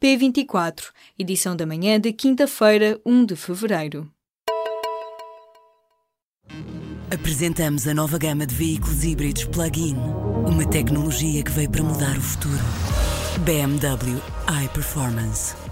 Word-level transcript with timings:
P24, 0.00 0.92
edição 1.18 1.56
da 1.56 1.66
manhã 1.66 1.98
de 1.98 2.12
quinta-feira, 2.12 3.00
1 3.04 3.24
de 3.24 3.34
fevereiro. 3.34 4.08
Apresentamos 7.12 7.88
a 7.88 7.94
nova 7.94 8.16
gama 8.16 8.46
de 8.46 8.54
veículos 8.54 9.02
híbridos 9.02 9.46
plug-in. 9.46 9.96
Uma 10.46 10.64
tecnologia 10.68 11.42
que 11.42 11.50
veio 11.50 11.68
para 11.68 11.82
mudar 11.82 12.16
o 12.16 12.20
futuro. 12.20 12.62
BMW 13.44 14.22
iPerformance. 14.64 15.67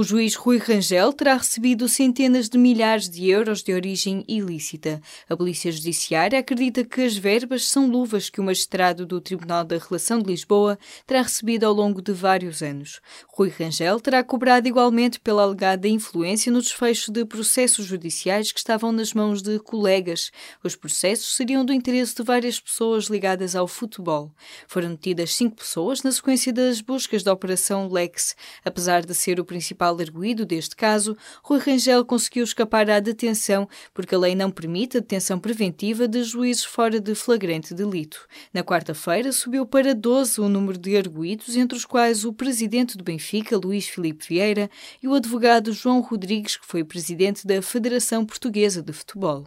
O 0.00 0.02
juiz 0.02 0.34
Rui 0.34 0.56
Rangel 0.56 1.12
terá 1.12 1.36
recebido 1.36 1.86
centenas 1.86 2.48
de 2.48 2.56
milhares 2.56 3.06
de 3.06 3.28
euros 3.28 3.62
de 3.62 3.74
origem 3.74 4.24
ilícita. 4.26 4.98
A 5.28 5.36
Polícia 5.36 5.70
Judiciária 5.70 6.38
acredita 6.38 6.82
que 6.82 7.02
as 7.02 7.18
verbas 7.18 7.68
são 7.68 7.86
luvas 7.86 8.30
que 8.30 8.40
o 8.40 8.42
magistrado 8.42 9.04
do 9.04 9.20
Tribunal 9.20 9.62
da 9.62 9.76
Relação 9.76 10.18
de 10.18 10.30
Lisboa 10.30 10.78
terá 11.06 11.20
recebido 11.20 11.64
ao 11.64 11.74
longo 11.74 12.00
de 12.00 12.14
vários 12.14 12.62
anos. 12.62 13.02
Rui 13.28 13.50
Rangel 13.50 14.00
terá 14.00 14.24
cobrado 14.24 14.66
igualmente 14.66 15.20
pela 15.20 15.42
alegada 15.42 15.86
influência 15.86 16.50
no 16.50 16.62
desfecho 16.62 17.12
de 17.12 17.26
processos 17.26 17.84
judiciais 17.84 18.52
que 18.52 18.58
estavam 18.58 18.92
nas 18.92 19.12
mãos 19.12 19.42
de 19.42 19.58
colegas. 19.58 20.30
Os 20.64 20.74
processos 20.74 21.36
seriam 21.36 21.62
do 21.62 21.74
interesse 21.74 22.14
de 22.14 22.22
várias 22.22 22.58
pessoas 22.58 23.04
ligadas 23.08 23.54
ao 23.54 23.68
futebol. 23.68 24.32
Foram 24.66 24.92
detidas 24.92 25.34
cinco 25.34 25.56
pessoas 25.56 26.02
na 26.02 26.10
sequência 26.10 26.54
das 26.54 26.80
buscas 26.80 27.22
da 27.22 27.34
Operação 27.34 27.86
Lex. 27.86 28.34
Apesar 28.64 29.04
de 29.04 29.14
ser 29.14 29.38
o 29.38 29.44
principal 29.44 29.89
arguído 29.98 30.44
deste 30.46 30.76
caso, 30.76 31.16
Rui 31.42 31.58
Rangel 31.58 32.04
conseguiu 32.04 32.44
escapar 32.44 32.88
à 32.90 33.00
detenção 33.00 33.68
porque 33.92 34.14
a 34.14 34.18
lei 34.18 34.34
não 34.34 34.50
permite 34.50 34.98
a 34.98 35.00
detenção 35.00 35.38
preventiva 35.38 36.06
de 36.06 36.22
juízes 36.22 36.64
fora 36.64 37.00
de 37.00 37.14
flagrante 37.14 37.74
delito. 37.74 38.26
Na 38.52 38.62
quarta-feira 38.62 39.32
subiu 39.32 39.66
para 39.66 39.94
12 39.94 40.40
o 40.40 40.48
número 40.48 40.78
de 40.78 40.96
arguídos, 40.96 41.56
entre 41.56 41.76
os 41.76 41.84
quais 41.84 42.24
o 42.24 42.32
presidente 42.32 42.96
do 42.96 43.04
Benfica, 43.04 43.56
Luís 43.56 43.88
Filipe 43.88 44.26
Vieira, 44.28 44.70
e 45.02 45.08
o 45.08 45.14
advogado 45.14 45.72
João 45.72 46.00
Rodrigues, 46.00 46.56
que 46.56 46.66
foi 46.66 46.84
presidente 46.84 47.46
da 47.46 47.60
Federação 47.62 48.24
Portuguesa 48.24 48.82
de 48.82 48.92
Futebol. 48.92 49.44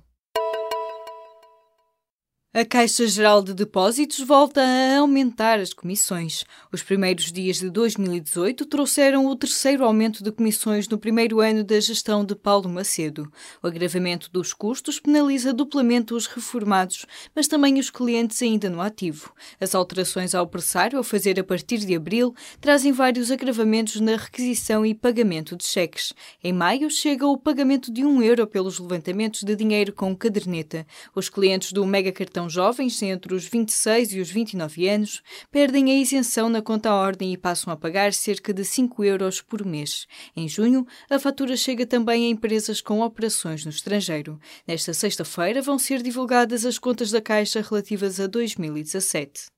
A 2.55 2.63
Caixa 2.63 3.07
Geral 3.07 3.41
de 3.41 3.51
Depósitos 3.51 4.19
volta 4.19 4.61
a 4.61 4.99
aumentar 4.99 5.59
as 5.59 5.73
comissões. 5.73 6.45
Os 6.71 6.83
primeiros 6.83 7.31
dias 7.31 7.57
de 7.57 7.67
2018 7.71 8.67
trouxeram 8.67 9.25
o 9.25 9.35
terceiro 9.35 9.83
aumento 9.83 10.23
de 10.23 10.31
comissões 10.31 10.87
no 10.87 10.99
primeiro 10.99 11.39
ano 11.39 11.63
da 11.63 11.79
gestão 11.79 12.23
de 12.23 12.35
Paulo 12.35 12.69
Macedo. 12.69 13.27
O 13.63 13.65
agravamento 13.65 14.29
dos 14.31 14.53
custos 14.53 14.99
penaliza 14.99 15.51
duplamente 15.51 16.13
os 16.13 16.27
reformados, 16.27 17.07
mas 17.33 17.47
também 17.47 17.79
os 17.79 17.89
clientes 17.89 18.39
ainda 18.43 18.69
no 18.69 18.81
ativo. 18.81 19.33
As 19.59 19.73
alterações 19.73 20.35
ao 20.35 20.45
pressário 20.45 20.99
a 20.99 21.03
fazer 21.03 21.39
a 21.39 21.43
partir 21.43 21.79
de 21.79 21.95
abril 21.95 22.35
trazem 22.61 22.91
vários 22.91 23.31
agravamentos 23.31 23.99
na 23.99 24.15
requisição 24.15 24.85
e 24.85 24.93
pagamento 24.93 25.55
de 25.55 25.65
cheques. 25.65 26.13
Em 26.43 26.53
maio 26.53 26.87
chega 26.91 27.25
o 27.25 27.35
pagamento 27.35 27.91
de 27.91 28.05
um 28.05 28.21
euro 28.21 28.45
pelos 28.45 28.77
levantamentos 28.77 29.41
de 29.41 29.55
dinheiro 29.55 29.91
com 29.91 30.15
caderneta. 30.15 30.85
Os 31.15 31.29
clientes 31.29 31.71
do 31.71 31.83
Mega 31.83 32.11
Cartão 32.11 32.42
jovens 32.49 33.01
entre 33.01 33.33
os 33.33 33.45
26 33.45 34.13
e 34.13 34.19
os 34.19 34.29
29 34.29 34.87
anos, 34.87 35.21
perdem 35.51 35.91
a 35.91 35.95
isenção 35.95 36.49
na 36.49 36.61
conta 36.61 36.93
ordem 36.93 37.33
e 37.33 37.37
passam 37.37 37.71
a 37.71 37.77
pagar 37.77 38.13
cerca 38.13 38.53
de 38.53 38.63
5 38.63 39.03
euros 39.03 39.41
por 39.41 39.65
mês. 39.65 40.07
Em 40.35 40.47
junho, 40.47 40.85
a 41.09 41.19
fatura 41.19 41.55
chega 41.55 41.85
também 41.85 42.25
a 42.25 42.29
empresas 42.29 42.81
com 42.81 43.01
operações 43.01 43.65
no 43.65 43.71
estrangeiro. 43.71 44.39
Nesta 44.67 44.93
sexta-feira 44.93 45.61
vão 45.61 45.79
ser 45.79 46.01
divulgadas 46.01 46.65
as 46.65 46.77
contas 46.77 47.11
da 47.11 47.21
Caixa 47.21 47.61
relativas 47.61 48.19
a 48.19 48.27
2017. 48.27 49.53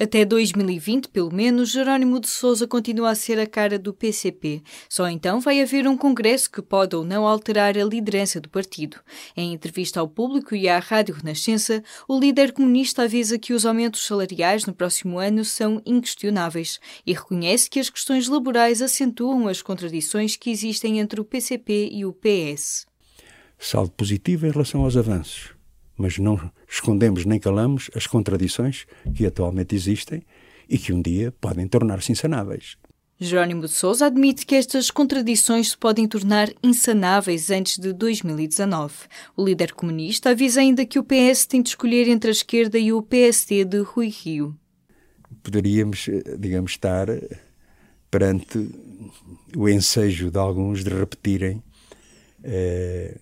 Até 0.00 0.24
2020, 0.24 1.08
pelo 1.08 1.34
menos, 1.34 1.72
Jerónimo 1.72 2.20
de 2.20 2.28
Sousa 2.28 2.68
continua 2.68 3.10
a 3.10 3.14
ser 3.16 3.40
a 3.40 3.46
cara 3.48 3.76
do 3.76 3.92
PCP. 3.92 4.62
Só 4.88 5.08
então 5.08 5.40
vai 5.40 5.60
haver 5.60 5.88
um 5.88 5.96
congresso 5.96 6.48
que 6.48 6.62
pode 6.62 6.94
ou 6.94 7.02
não 7.02 7.26
alterar 7.26 7.76
a 7.76 7.82
liderança 7.82 8.40
do 8.40 8.48
partido. 8.48 9.00
Em 9.36 9.52
entrevista 9.52 9.98
ao 9.98 10.06
público 10.06 10.54
e 10.54 10.68
à 10.68 10.78
Rádio 10.78 11.16
Renascença, 11.16 11.82
o 12.06 12.16
líder 12.16 12.52
comunista 12.52 13.02
avisa 13.02 13.40
que 13.40 13.52
os 13.52 13.66
aumentos 13.66 14.06
salariais 14.06 14.64
no 14.66 14.72
próximo 14.72 15.18
ano 15.18 15.44
são 15.44 15.82
inquestionáveis 15.84 16.78
e 17.04 17.12
reconhece 17.12 17.68
que 17.68 17.80
as 17.80 17.90
questões 17.90 18.28
laborais 18.28 18.80
acentuam 18.80 19.48
as 19.48 19.62
contradições 19.62 20.36
que 20.36 20.48
existem 20.48 21.00
entre 21.00 21.20
o 21.20 21.24
PCP 21.24 21.88
e 21.90 22.04
o 22.04 22.12
PS. 22.12 22.86
Saldo 23.58 23.90
positivo 23.90 24.46
em 24.46 24.52
relação 24.52 24.82
aos 24.84 24.96
avanços 24.96 25.57
mas 25.98 26.18
não 26.18 26.40
escondemos 26.68 27.24
nem 27.24 27.38
calamos 27.38 27.90
as 27.94 28.06
contradições 28.06 28.86
que 29.14 29.26
atualmente 29.26 29.74
existem 29.74 30.22
e 30.68 30.78
que 30.78 30.92
um 30.92 31.02
dia 31.02 31.32
podem 31.40 31.66
tornar-se 31.66 32.12
insanáveis. 32.12 32.76
Jerónimo 33.20 33.62
de 33.62 33.70
Sousa 33.70 34.06
admite 34.06 34.46
que 34.46 34.54
estas 34.54 34.92
contradições 34.92 35.70
se 35.70 35.76
podem 35.76 36.06
tornar 36.06 36.50
insanáveis 36.62 37.50
antes 37.50 37.76
de 37.76 37.92
2019. 37.92 38.94
O 39.36 39.44
líder 39.44 39.72
comunista 39.72 40.30
avisa 40.30 40.60
ainda 40.60 40.86
que 40.86 41.00
o 41.00 41.04
PS 41.04 41.44
tem 41.44 41.60
de 41.60 41.70
escolher 41.70 42.06
entre 42.08 42.28
a 42.28 42.32
esquerda 42.32 42.78
e 42.78 42.92
o 42.92 43.02
PSD 43.02 43.64
de 43.64 43.78
Rui 43.78 44.08
Rio. 44.08 44.56
Poderíamos, 45.42 46.08
eh, 46.08 46.36
digamos, 46.38 46.72
estar 46.72 47.08
perante 48.08 48.70
o 49.56 49.68
ensejo 49.68 50.30
de 50.30 50.38
alguns 50.38 50.84
de 50.84 50.90
repetirem 50.90 51.60
eh, 52.44 53.18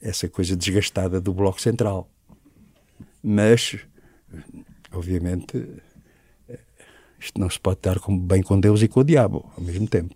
essa 0.00 0.28
coisa 0.28 0.56
desgastada 0.56 1.20
do 1.20 1.32
Bloco 1.32 1.60
Central. 1.60 2.08
Mas, 3.22 3.76
obviamente, 4.92 5.66
isto 7.18 7.40
não 7.40 7.50
se 7.50 7.58
pode 7.58 7.80
dar 7.82 7.98
bem 8.08 8.42
com 8.42 8.58
Deus 8.58 8.82
e 8.82 8.88
com 8.88 9.00
o 9.00 9.04
diabo 9.04 9.50
ao 9.56 9.62
mesmo 9.62 9.88
tempo. 9.88 10.14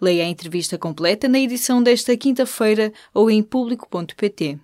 Leia 0.00 0.24
a 0.24 0.28
entrevista 0.28 0.76
completa 0.76 1.28
na 1.28 1.38
edição 1.38 1.82
desta 1.82 2.16
quinta-feira 2.16 2.92
ou 3.14 3.30
em 3.30 3.42
público.pt. 3.42 4.58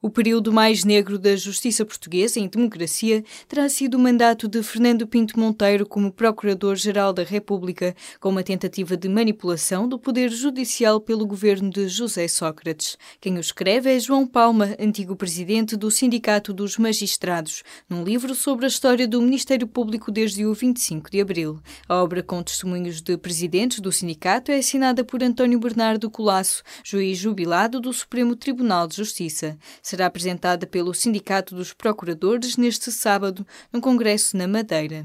O 0.00 0.08
período 0.08 0.52
mais 0.52 0.84
negro 0.84 1.18
da 1.18 1.34
justiça 1.34 1.84
portuguesa 1.84 2.38
em 2.38 2.46
democracia 2.46 3.24
terá 3.48 3.68
sido 3.68 3.96
o 3.96 3.98
mandato 3.98 4.46
de 4.46 4.62
Fernando 4.62 5.08
Pinto 5.08 5.36
Monteiro 5.36 5.84
como 5.84 6.12
Procurador-Geral 6.12 7.12
da 7.12 7.24
República, 7.24 7.96
com 8.20 8.28
uma 8.28 8.44
tentativa 8.44 8.96
de 8.96 9.08
manipulação 9.08 9.88
do 9.88 9.98
poder 9.98 10.30
judicial 10.30 11.00
pelo 11.00 11.26
governo 11.26 11.68
de 11.68 11.88
José 11.88 12.28
Sócrates. 12.28 12.96
Quem 13.20 13.38
o 13.38 13.40
escreve 13.40 13.92
é 13.92 13.98
João 13.98 14.24
Palma, 14.24 14.76
antigo 14.78 15.16
presidente 15.16 15.76
do 15.76 15.90
Sindicato 15.90 16.52
dos 16.52 16.78
Magistrados, 16.78 17.64
num 17.90 18.04
livro 18.04 18.36
sobre 18.36 18.66
a 18.66 18.68
história 18.68 19.08
do 19.08 19.20
Ministério 19.20 19.66
Público 19.66 20.12
desde 20.12 20.46
o 20.46 20.54
25 20.54 21.10
de 21.10 21.20
abril. 21.20 21.58
A 21.88 21.96
obra 21.96 22.22
com 22.22 22.40
testemunhos 22.40 23.02
de 23.02 23.18
presidentes 23.18 23.80
do 23.80 23.90
sindicato 23.90 24.52
é 24.52 24.58
assinada 24.58 25.02
por 25.02 25.24
António 25.24 25.58
Bernardo 25.58 26.08
Colasso, 26.08 26.62
juiz 26.84 27.18
jubilado 27.18 27.80
do 27.80 27.92
Supremo 27.92 28.36
Tribunal 28.36 28.86
de 28.86 28.94
Justiça 28.94 29.58
será 29.98 30.06
apresentada 30.06 30.64
pelo 30.64 30.94
Sindicato 30.94 31.56
dos 31.56 31.72
Procuradores 31.72 32.56
neste 32.56 32.92
sábado, 32.92 33.44
no 33.72 33.80
Congresso 33.80 34.36
na 34.36 34.46
Madeira. 34.46 35.04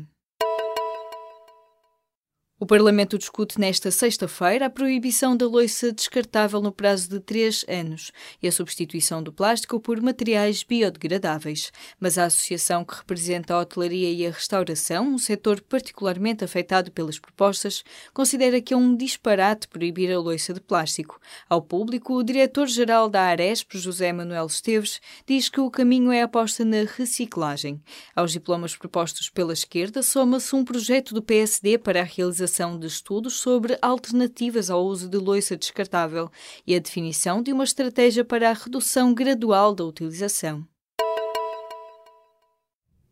O 2.63 2.65
Parlamento 2.65 3.17
discute 3.17 3.59
nesta 3.59 3.91
sexta-feira 3.91 4.67
a 4.67 4.69
proibição 4.69 5.35
da 5.35 5.45
loiça 5.45 5.91
descartável 5.91 6.61
no 6.61 6.71
prazo 6.71 7.09
de 7.09 7.19
três 7.19 7.65
anos 7.67 8.13
e 8.41 8.47
a 8.47 8.53
substituição 8.53 9.21
do 9.21 9.33
plástico 9.33 9.81
por 9.81 10.01
materiais 10.01 10.63
biodegradáveis. 10.63 11.73
Mas 11.99 12.17
a 12.17 12.23
associação 12.23 12.85
que 12.85 12.95
representa 12.95 13.53
a 13.53 13.59
hotelaria 13.59 14.09
e 14.09 14.25
a 14.25 14.31
restauração, 14.31 15.09
um 15.09 15.17
setor 15.17 15.59
particularmente 15.59 16.45
afetado 16.45 16.89
pelas 16.89 17.19
propostas, 17.19 17.83
considera 18.13 18.61
que 18.61 18.73
é 18.73 18.77
um 18.77 18.95
disparate 18.95 19.67
proibir 19.67 20.09
a 20.09 20.17
loiça 20.17 20.53
de 20.53 20.61
plástico. 20.61 21.19
Ao 21.49 21.61
público, 21.61 22.13
o 22.13 22.23
diretor-geral 22.23 23.09
da 23.09 23.23
Aresp, 23.23 23.77
José 23.77 24.13
Manuel 24.13 24.45
Esteves, 24.45 25.01
diz 25.27 25.49
que 25.49 25.59
o 25.59 25.69
caminho 25.69 26.13
é 26.13 26.21
aposta 26.21 26.63
na 26.63 26.85
reciclagem. 26.95 27.81
Aos 28.15 28.31
diplomas 28.31 28.73
propostos 28.73 29.29
pela 29.29 29.51
esquerda, 29.51 30.01
soma-se 30.01 30.55
um 30.55 30.63
projeto 30.63 31.13
do 31.13 31.21
PSD 31.21 31.77
para 31.77 31.99
a 31.99 32.05
realização 32.05 32.52
realização 32.53 32.77
de 32.77 32.85
estudos 32.85 33.33
sobre 33.33 33.77
alternativas 33.81 34.69
ao 34.69 34.85
uso 34.85 35.09
de 35.09 35.17
louça 35.17 35.57
descartável 35.57 36.29
e 36.67 36.75
a 36.75 36.79
definição 36.79 37.41
de 37.41 37.51
uma 37.51 37.63
estratégia 37.63 38.23
para 38.23 38.49
a 38.49 38.53
redução 38.53 39.13
gradual 39.13 39.73
da 39.73 39.83
utilização. 39.83 40.72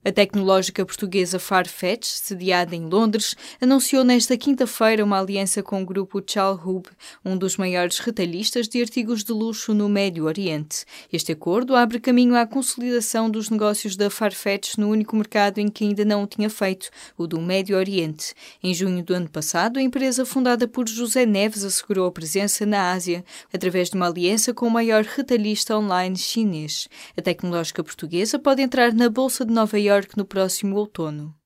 A 0.03 0.11
tecnológica 0.11 0.83
portuguesa 0.83 1.37
Farfetch, 1.37 2.05
sediada 2.05 2.75
em 2.75 2.87
Londres, 2.87 3.35
anunciou 3.61 4.03
nesta 4.03 4.35
quinta-feira 4.35 5.05
uma 5.05 5.19
aliança 5.19 5.61
com 5.61 5.79
o 5.79 5.85
grupo 5.85 6.23
Chalhub, 6.25 6.89
um 7.23 7.37
dos 7.37 7.55
maiores 7.55 7.99
retalhistas 7.99 8.67
de 8.67 8.81
artigos 8.81 9.23
de 9.23 9.31
luxo 9.31 9.75
no 9.75 9.87
Médio 9.87 10.25
Oriente. 10.25 10.85
Este 11.13 11.33
acordo 11.33 11.75
abre 11.75 11.99
caminho 11.99 12.35
à 12.35 12.47
consolidação 12.47 13.29
dos 13.29 13.51
negócios 13.51 13.95
da 13.95 14.09
Farfetch 14.09 14.75
no 14.75 14.89
único 14.89 15.15
mercado 15.15 15.59
em 15.59 15.67
que 15.67 15.83
ainda 15.83 16.03
não 16.03 16.23
o 16.23 16.27
tinha 16.27 16.49
feito, 16.49 16.89
o 17.15 17.27
do 17.27 17.39
Médio 17.39 17.77
Oriente. 17.77 18.33
Em 18.63 18.73
junho 18.73 19.03
do 19.03 19.13
ano 19.13 19.29
passado, 19.29 19.77
a 19.77 19.83
empresa 19.83 20.25
fundada 20.25 20.67
por 20.67 20.89
José 20.89 21.27
Neves 21.27 21.63
assegurou 21.63 22.07
a 22.07 22.11
presença 22.11 22.65
na 22.65 22.91
Ásia, 22.91 23.23
através 23.53 23.91
de 23.91 23.97
uma 23.97 24.07
aliança 24.07 24.51
com 24.51 24.65
o 24.65 24.71
maior 24.71 25.03
retalhista 25.03 25.77
online 25.77 26.17
chinês. 26.17 26.89
A 27.15 27.21
tecnológica 27.21 27.83
portuguesa 27.83 28.39
pode 28.39 28.63
entrar 28.63 28.91
na 28.93 29.07
Bolsa 29.07 29.45
de 29.45 29.53
Nova 29.53 29.79
York 29.91 30.15
no 30.15 30.25
próximo 30.25 30.77
outono. 30.77 31.40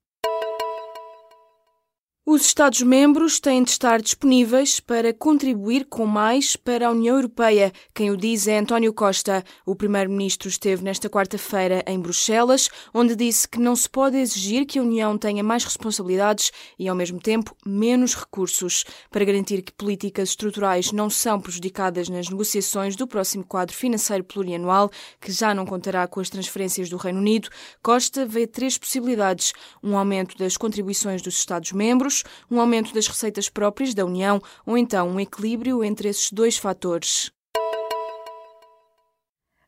Os 2.28 2.42
Estados-membros 2.48 3.40
têm 3.40 3.62
de 3.62 3.70
estar 3.70 4.02
disponíveis 4.02 4.80
para 4.80 5.14
contribuir 5.14 5.86
com 5.86 6.08
mais 6.08 6.56
para 6.56 6.88
a 6.88 6.92
União 6.92 7.18
Europeia. 7.18 7.72
Quem 7.94 8.10
o 8.10 8.18
diz 8.18 8.48
é 8.48 8.58
António 8.58 8.92
Costa. 8.92 9.44
O 9.64 9.76
Primeiro-Ministro 9.76 10.50
esteve 10.50 10.84
nesta 10.84 11.08
quarta-feira 11.08 11.84
em 11.86 12.00
Bruxelas, 12.00 12.68
onde 12.92 13.16
disse 13.16 13.48
que 13.48 13.60
não 13.60 13.76
se 13.76 13.88
pode 13.88 14.18
exigir 14.18 14.66
que 14.66 14.80
a 14.80 14.82
União 14.82 15.16
tenha 15.20 15.44
mais 15.44 15.66
responsabilidades 15.66 16.52
e, 16.80 16.88
ao 16.90 16.96
mesmo 16.96 17.20
tempo, 17.20 17.56
menos 17.64 18.16
recursos. 18.16 18.86
Para 19.12 19.24
garantir 19.24 19.62
que 19.62 19.72
políticas 19.72 20.30
estruturais 20.30 20.92
não 20.92 21.12
são 21.12 21.40
prejudicadas 21.40 22.10
nas 22.10 22.28
negociações 22.28 22.96
do 22.96 23.06
próximo 23.06 23.46
quadro 23.46 23.76
financeiro 23.76 24.24
plurianual, 24.24 24.90
que 25.22 25.32
já 25.32 25.54
não 25.54 25.64
contará 25.64 26.08
com 26.08 26.20
as 26.20 26.32
transferências 26.32 26.90
do 26.90 26.98
Reino 26.98 27.20
Unido, 27.20 27.50
Costa 27.84 28.26
vê 28.26 28.48
três 28.48 28.80
possibilidades: 28.80 29.54
um 29.84 29.96
aumento 29.96 30.36
das 30.40 30.58
contribuições 30.58 31.22
dos 31.22 31.38
Estados-membros 31.38 32.15
um 32.50 32.60
aumento 32.60 32.94
das 32.94 33.08
receitas 33.08 33.50
próprias 33.50 33.94
da 33.94 34.06
União 34.06 34.42
ou 34.66 34.78
então 34.78 35.10
um 35.10 35.20
equilíbrio 35.20 35.84
entre 35.84 36.10
esses 36.10 36.32
dois 36.32 36.58
fatores. 36.58 37.32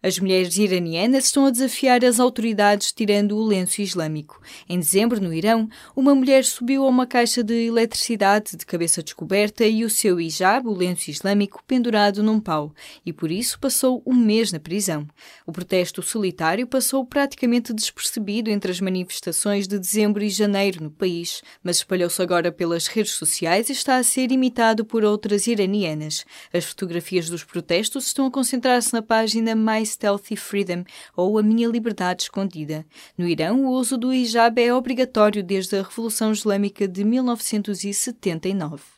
As 0.07 0.19
mulheres 0.19 0.57
iranianas 0.57 1.25
estão 1.25 1.45
a 1.45 1.49
desafiar 1.49 2.05
as 2.05 2.17
autoridades 2.17 2.93
tirando 2.93 3.35
o 3.35 3.43
lenço 3.43 3.81
islâmico. 3.81 4.41
Em 4.69 4.79
dezembro, 4.79 5.19
no 5.19 5.33
Irão, 5.33 5.67
uma 5.93 6.15
mulher 6.15 6.45
subiu 6.45 6.85
a 6.85 6.87
uma 6.87 7.05
caixa 7.05 7.43
de 7.43 7.65
eletricidade 7.65 8.55
de 8.55 8.65
cabeça 8.65 9.03
descoberta 9.03 9.65
e 9.65 9.83
o 9.83 9.89
seu 9.89 10.17
hijab, 10.17 10.65
o 10.65 10.73
lenço 10.73 11.11
islâmico, 11.11 11.61
pendurado 11.67 12.23
num 12.23 12.39
pau, 12.39 12.73
e 13.05 13.11
por 13.11 13.29
isso 13.29 13.59
passou 13.59 14.01
um 14.05 14.15
mês 14.15 14.49
na 14.49 14.61
prisão. 14.61 15.05
O 15.45 15.51
protesto 15.51 16.01
solitário 16.01 16.65
passou 16.65 17.05
praticamente 17.05 17.73
despercebido 17.73 18.49
entre 18.49 18.71
as 18.71 18.79
manifestações 18.79 19.67
de 19.67 19.77
dezembro 19.77 20.23
e 20.23 20.29
janeiro 20.29 20.81
no 20.81 20.89
país, 20.89 21.41
mas 21.61 21.77
espalhou-se 21.77 22.21
agora 22.21 22.49
pelas 22.49 22.87
redes 22.87 23.11
sociais 23.11 23.67
e 23.67 23.73
está 23.73 23.97
a 23.97 24.03
ser 24.03 24.31
imitado 24.31 24.85
por 24.85 25.03
outras 25.03 25.47
iranianas. 25.47 26.25
As 26.53 26.63
fotografias 26.63 27.29
dos 27.29 27.43
protestos 27.43 28.07
estão 28.07 28.25
a 28.25 28.31
concentrar-se 28.31 28.93
na 28.93 29.01
página 29.01 29.53
mais 29.53 29.96
Stealthy 29.97 30.35
Freedom 30.35 30.83
ou 31.15 31.39
A 31.39 31.43
Minha 31.43 31.67
Liberdade 31.67 32.23
Escondida. 32.23 32.85
No 33.17 33.27
Irão, 33.27 33.65
o 33.65 33.71
uso 33.71 33.97
do 33.97 34.13
hijab 34.13 34.61
é 34.61 34.71
obrigatório 34.71 35.43
desde 35.43 35.75
a 35.75 35.81
Revolução 35.81 36.31
Islâmica 36.31 36.87
de 36.87 37.03
1979. 37.03 38.96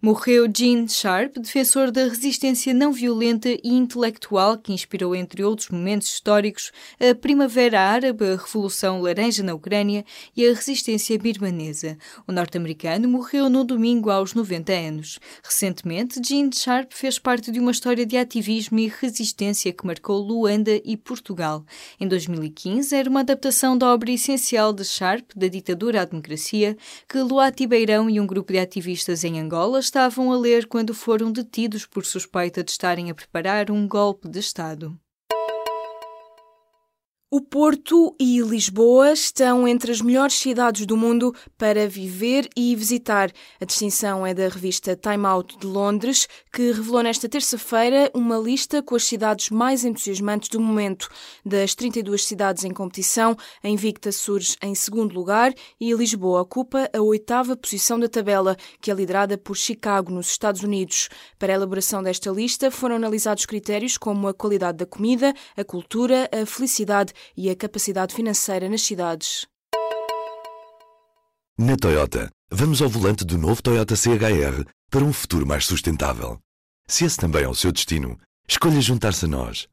Morreu 0.00 0.46
Gene 0.56 0.88
Sharp, 0.88 1.38
defensor 1.38 1.90
da 1.90 2.04
resistência 2.04 2.72
não 2.72 2.92
violenta 2.92 3.48
e 3.48 3.60
intelectual 3.64 4.56
que 4.56 4.72
inspirou, 4.72 5.12
entre 5.12 5.42
outros 5.42 5.70
momentos 5.70 6.06
históricos, 6.06 6.70
a 7.00 7.16
Primavera 7.16 7.80
Árabe, 7.80 8.24
a 8.24 8.36
Revolução 8.36 9.02
Laranja 9.02 9.42
na 9.42 9.54
Ucrânia 9.54 10.04
e 10.36 10.46
a 10.46 10.54
resistência 10.54 11.18
birmanesa. 11.18 11.98
O 12.28 12.32
norte-americano 12.32 13.08
morreu 13.08 13.50
no 13.50 13.64
domingo 13.64 14.08
aos 14.08 14.34
90 14.34 14.72
anos. 14.72 15.18
Recentemente, 15.42 16.20
Gene 16.24 16.54
Sharp 16.54 16.92
fez 16.92 17.18
parte 17.18 17.50
de 17.50 17.58
uma 17.58 17.72
história 17.72 18.06
de 18.06 18.16
ativismo 18.16 18.78
e 18.78 18.86
resistência 18.86 19.72
que 19.72 19.84
marcou 19.84 20.20
Luanda 20.20 20.80
e 20.84 20.96
Portugal. 20.96 21.64
Em 21.98 22.06
2015, 22.06 22.94
era 22.94 23.10
uma 23.10 23.20
adaptação 23.20 23.76
da 23.76 23.92
obra 23.92 24.12
essencial 24.12 24.72
de 24.72 24.84
Sharp, 24.84 25.32
da 25.34 25.48
ditadura 25.48 26.02
à 26.02 26.04
democracia, 26.04 26.76
que 27.08 27.18
Luati 27.18 27.66
Beirão 27.66 28.08
e 28.08 28.20
um 28.20 28.26
grupo 28.28 28.52
de 28.52 28.60
ativistas 28.60 29.24
em 29.24 29.40
Angola 29.40 29.87
estavam 29.88 30.30
a 30.30 30.36
ler 30.36 30.66
quando 30.66 30.94
foram 30.94 31.32
detidos 31.32 31.86
por 31.86 32.04
suspeita 32.04 32.62
de 32.62 32.70
estarem 32.70 33.10
a 33.10 33.14
preparar 33.14 33.70
um 33.70 33.88
golpe 33.88 34.28
de 34.28 34.38
Estado. 34.38 34.98
O 37.30 37.42
Porto 37.42 38.16
e 38.18 38.40
Lisboa 38.40 39.12
estão 39.12 39.68
entre 39.68 39.92
as 39.92 40.00
melhores 40.00 40.32
cidades 40.32 40.86
do 40.86 40.96
mundo 40.96 41.34
para 41.58 41.86
viver 41.86 42.48
e 42.56 42.74
visitar. 42.74 43.30
A 43.60 43.66
distinção 43.66 44.26
é 44.26 44.32
da 44.32 44.48
revista 44.48 44.96
Time 44.96 45.26
Out 45.26 45.58
de 45.58 45.66
Londres, 45.66 46.26
que 46.50 46.72
revelou 46.72 47.02
nesta 47.02 47.28
terça-feira 47.28 48.10
uma 48.14 48.38
lista 48.38 48.82
com 48.82 48.94
as 48.94 49.04
cidades 49.04 49.50
mais 49.50 49.84
entusiasmantes 49.84 50.48
do 50.48 50.58
momento. 50.58 51.10
Das 51.44 51.74
32 51.74 52.24
cidades 52.24 52.64
em 52.64 52.72
competição, 52.72 53.36
a 53.62 53.68
Invicta 53.68 54.10
surge 54.10 54.56
em 54.62 54.74
segundo 54.74 55.12
lugar 55.12 55.52
e 55.78 55.92
Lisboa 55.92 56.40
ocupa 56.40 56.88
a 56.94 57.02
oitava 57.02 57.54
posição 57.58 58.00
da 58.00 58.08
tabela, 58.08 58.56
que 58.80 58.90
é 58.90 58.94
liderada 58.94 59.36
por 59.36 59.54
Chicago, 59.54 60.10
nos 60.10 60.28
Estados 60.30 60.62
Unidos. 60.62 61.10
Para 61.38 61.52
a 61.52 61.56
elaboração 61.56 62.02
desta 62.02 62.30
lista 62.30 62.70
foram 62.70 62.96
analisados 62.96 63.44
critérios 63.44 63.98
como 63.98 64.28
a 64.28 64.32
qualidade 64.32 64.78
da 64.78 64.86
comida, 64.86 65.34
a 65.54 65.62
cultura, 65.62 66.26
a 66.32 66.46
felicidade 66.46 67.12
e 67.36 67.50
a 67.50 67.56
capacidade 67.56 68.14
financeira 68.14 68.68
nas 68.68 68.82
cidades. 68.82 69.46
Na 71.58 71.76
Toyota, 71.76 72.30
vamos 72.50 72.80
ao 72.80 72.88
volante 72.88 73.24
do 73.24 73.36
novo 73.36 73.62
Toyota 73.62 73.96
CHR 73.96 74.64
para 74.90 75.04
um 75.04 75.12
futuro 75.12 75.46
mais 75.46 75.66
sustentável. 75.66 76.38
Se 76.88 77.04
esse 77.04 77.16
também 77.16 77.42
é 77.42 77.48
o 77.48 77.54
seu 77.54 77.72
destino, 77.72 78.18
escolha 78.48 78.80
juntar-se 78.80 79.24
a 79.24 79.28
nós. 79.28 79.66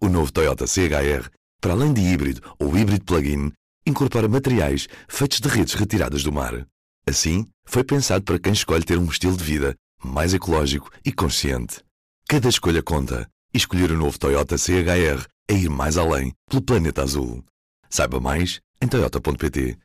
O 0.00 0.08
novo 0.08 0.32
Toyota 0.32 0.66
CHR, 0.66 1.28
para 1.60 1.72
além 1.72 1.92
de 1.92 2.00
híbrido 2.00 2.40
ou 2.58 2.76
híbrido 2.76 3.04
plug-in, 3.04 3.52
incorpora 3.86 4.28
materiais 4.28 4.88
feitos 5.08 5.40
de 5.40 5.48
redes 5.48 5.74
retiradas 5.74 6.22
do 6.22 6.32
mar. 6.32 6.66
Assim, 7.06 7.46
foi 7.64 7.82
pensado 7.82 8.24
para 8.24 8.38
quem 8.38 8.52
escolhe 8.52 8.84
ter 8.84 8.98
um 8.98 9.06
estilo 9.06 9.36
de 9.36 9.44
vida 9.44 9.74
mais 10.02 10.32
ecológico 10.34 10.90
e 11.04 11.12
consciente. 11.12 11.80
Cada 12.28 12.48
escolha 12.48 12.82
conta 12.82 13.28
e 13.52 13.58
escolher 13.58 13.90
o 13.90 13.98
novo 13.98 14.18
Toyota 14.18 14.56
CHR 14.56 15.26
é 15.52 15.54
ir 15.54 15.68
mais 15.68 15.98
além 15.98 16.32
pelo 16.48 16.62
planeta 16.62 17.02
azul. 17.02 17.44
Saiba 17.90 18.18
mais 18.18 18.60
em 18.80 18.88
toyota.pt 18.88 19.76